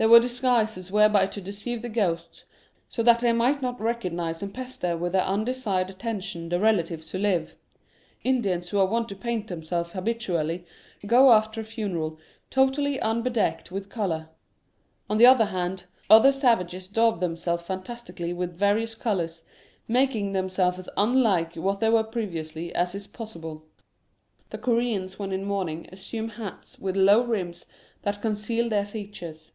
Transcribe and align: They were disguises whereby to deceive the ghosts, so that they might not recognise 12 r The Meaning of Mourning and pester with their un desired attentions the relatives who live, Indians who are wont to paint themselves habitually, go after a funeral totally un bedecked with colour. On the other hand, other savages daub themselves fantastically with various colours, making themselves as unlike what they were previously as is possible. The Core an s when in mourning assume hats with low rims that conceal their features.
They 0.00 0.06
were 0.06 0.20
disguises 0.20 0.92
whereby 0.92 1.26
to 1.26 1.40
deceive 1.40 1.82
the 1.82 1.88
ghosts, 1.88 2.44
so 2.88 3.02
that 3.02 3.18
they 3.18 3.32
might 3.32 3.60
not 3.60 3.80
recognise 3.80 4.38
12 4.38 4.42
r 4.42 4.46
The 4.46 4.46
Meaning 4.46 4.50
of 4.52 4.56
Mourning 4.56 4.66
and 4.68 4.94
pester 4.94 4.96
with 4.96 5.12
their 5.12 5.24
un 5.24 5.44
desired 5.44 5.90
attentions 5.90 6.50
the 6.50 6.60
relatives 6.60 7.10
who 7.10 7.18
live, 7.18 7.56
Indians 8.22 8.68
who 8.68 8.78
are 8.78 8.86
wont 8.86 9.08
to 9.08 9.16
paint 9.16 9.48
themselves 9.48 9.90
habitually, 9.90 10.64
go 11.04 11.32
after 11.32 11.60
a 11.60 11.64
funeral 11.64 12.16
totally 12.48 13.00
un 13.00 13.22
bedecked 13.24 13.72
with 13.72 13.88
colour. 13.88 14.28
On 15.10 15.16
the 15.16 15.26
other 15.26 15.46
hand, 15.46 15.86
other 16.08 16.30
savages 16.30 16.86
daub 16.86 17.18
themselves 17.18 17.66
fantastically 17.66 18.32
with 18.32 18.54
various 18.56 18.94
colours, 18.94 19.46
making 19.88 20.30
themselves 20.32 20.78
as 20.78 20.88
unlike 20.96 21.56
what 21.56 21.80
they 21.80 21.88
were 21.88 22.04
previously 22.04 22.72
as 22.72 22.94
is 22.94 23.08
possible. 23.08 23.64
The 24.50 24.58
Core 24.58 24.78
an 24.78 25.06
s 25.06 25.18
when 25.18 25.32
in 25.32 25.42
mourning 25.44 25.88
assume 25.90 26.28
hats 26.28 26.78
with 26.78 26.94
low 26.96 27.22
rims 27.24 27.66
that 28.02 28.22
conceal 28.22 28.68
their 28.68 28.84
features. 28.84 29.50